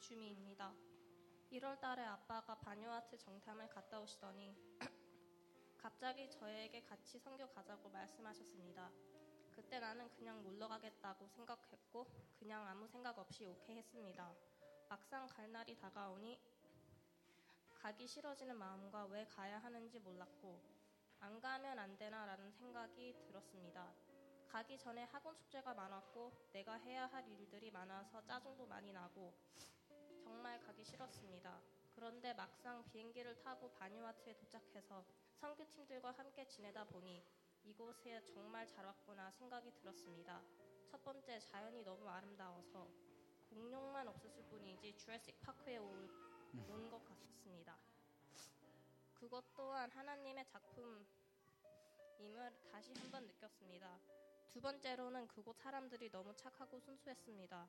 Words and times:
이주미입니다. 0.00 0.72
1월 1.52 1.78
달에 1.78 2.02
아빠가 2.02 2.54
바뉴아트 2.54 3.18
정탐을 3.18 3.68
갔다 3.68 4.00
오시더니 4.00 4.56
갑자기 5.76 6.28
저에게 6.30 6.80
같이 6.80 7.18
선교 7.18 7.46
가자고 7.50 7.90
말씀하셨습니다. 7.90 8.90
그때 9.50 9.78
나는 9.78 10.10
그냥 10.12 10.42
놀러 10.42 10.68
가겠다고 10.68 11.28
생각했고 11.28 12.06
그냥 12.38 12.66
아무 12.66 12.88
생각 12.88 13.18
없이 13.18 13.44
오케이 13.44 13.76
했습니다. 13.76 14.34
막상 14.88 15.26
갈 15.26 15.52
날이 15.52 15.76
다가오니 15.76 16.40
가기 17.74 18.06
싫어지는 18.06 18.56
마음과 18.56 19.04
왜 19.06 19.26
가야 19.26 19.58
하는지 19.58 19.98
몰랐고 19.98 20.62
안 21.20 21.38
가면 21.40 21.78
안 21.78 21.98
되나라는 21.98 22.50
생각이 22.52 23.14
들었습니다. 23.26 23.92
가기 24.48 24.78
전에 24.78 25.04
학원 25.04 25.36
숙제가 25.36 25.74
많았고 25.74 26.32
내가 26.52 26.74
해야 26.76 27.06
할 27.06 27.28
일들이 27.28 27.70
많아서 27.70 28.24
짜증도 28.24 28.66
많이 28.66 28.92
나고 28.92 29.34
정말 30.22 30.60
가기 30.60 30.84
싫었습니다. 30.84 31.60
그런데 31.94 32.32
막상 32.34 32.84
비행기를 32.84 33.38
타고 33.40 33.70
바뉴아트에 33.72 34.34
도착해서 34.34 35.04
선교팀들과 35.40 36.12
함께 36.12 36.46
지내다 36.46 36.84
보니 36.84 37.22
이곳에 37.64 38.22
정말 38.24 38.66
잘 38.66 38.84
왔구나 38.86 39.30
생각이 39.32 39.72
들었습니다. 39.72 40.42
첫 40.90 41.02
번째 41.04 41.38
자연이 41.40 41.82
너무 41.84 42.08
아름다워서 42.08 42.88
공룡만 43.50 44.08
없었을 44.08 44.44
뿐이지 44.44 44.96
주라식 44.96 45.40
파크에 45.40 45.78
온 45.78 46.08
것 46.90 47.04
같습니다. 47.04 47.78
그것 49.14 49.44
또한 49.54 49.90
하나님의 49.90 50.44
작품임을 50.46 51.06
다시 52.72 52.92
한번 52.94 53.26
느꼈습니다. 53.26 54.00
두 54.48 54.60
번째로는 54.60 55.28
그곳 55.28 55.56
사람들이 55.58 56.10
너무 56.10 56.34
착하고 56.34 56.80
순수했습니다. 56.80 57.68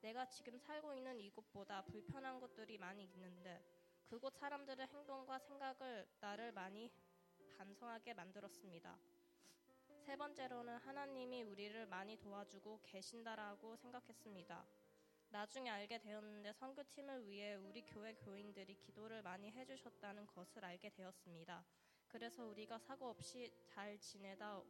내가 0.00 0.26
지금 0.28 0.58
살고 0.58 0.94
있는 0.94 1.20
이곳보다 1.20 1.82
불편한 1.82 2.38
것들이 2.40 2.78
많이 2.78 3.04
있는데 3.04 3.62
그곳 4.06 4.34
사람들의 4.36 4.86
행동과 4.86 5.38
생각을 5.38 6.06
나를 6.20 6.52
많이 6.52 6.90
반성하게 7.56 8.14
만들었습니다. 8.14 8.96
세 10.04 10.14
번째로는 10.16 10.76
하나님이 10.76 11.42
우리를 11.42 11.86
많이 11.86 12.16
도와주고 12.16 12.80
계신다라고 12.84 13.76
생각했습니다. 13.76 14.64
나중에 15.30 15.68
알게 15.70 15.98
되었는데 15.98 16.52
선교팀을 16.52 17.28
위해 17.28 17.56
우리 17.56 17.82
교회 17.82 18.14
교인들이 18.14 18.76
기도를 18.76 19.22
많이 19.22 19.50
해주셨다는 19.50 20.26
것을 20.26 20.64
알게 20.64 20.90
되었습니다. 20.90 21.64
그래서 22.06 22.44
우리가 22.46 22.78
사고 22.78 23.08
없이 23.08 23.52
잘 23.66 23.98
지내다 23.98 24.62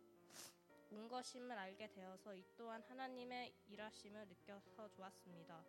온 0.90 1.08
것임을 1.08 1.56
알게 1.56 1.88
되어서 1.88 2.34
이 2.34 2.44
또한 2.56 2.82
하나님의 2.82 3.54
일하심을 3.68 4.28
느껴서 4.28 4.88
좋았습니다. 4.90 5.64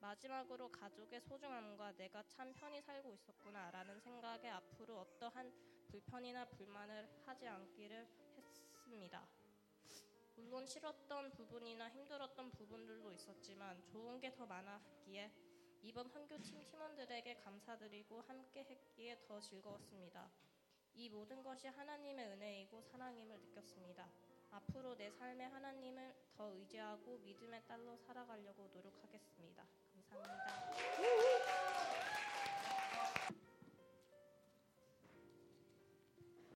마지막으로 0.00 0.70
가족의 0.70 1.20
소중함과 1.20 1.92
내가 1.92 2.22
참 2.28 2.52
편히 2.54 2.80
살고 2.80 3.12
있었구나라는 3.12 4.00
생각에 4.00 4.48
앞으로 4.48 5.00
어떠한 5.00 5.52
불편이나 5.88 6.44
불만을 6.46 7.08
하지 7.26 7.46
않기를 7.46 8.06
했습니다. 8.36 9.26
물론 10.36 10.66
싫었던 10.66 11.32
부분이나 11.32 11.90
힘들었던 11.90 12.52
부분들도 12.52 13.12
있었지만 13.12 13.82
좋은 13.86 14.20
게 14.20 14.32
더 14.34 14.46
많았기에 14.46 15.32
이번 15.82 16.08
선교팀 16.08 16.64
팀원들에게 16.64 17.34
감사드리고 17.34 18.20
함께 18.22 18.64
했기에 18.64 19.20
더 19.26 19.40
즐거웠습니다. 19.40 20.30
이 20.94 21.08
모든 21.08 21.42
것이 21.42 21.68
하나님의 21.68 22.26
은혜이고 22.26 22.82
사랑임을 22.82 23.40
느꼈습니다. 23.40 24.27
앞으로 24.50 24.96
내 24.96 25.10
삶에 25.10 25.44
하나님을 25.44 26.14
더 26.36 26.52
의지하고 26.54 27.18
믿음의 27.18 27.62
딸로 27.66 27.96
살아가려고 27.96 28.68
노력하겠습니다. 28.72 29.37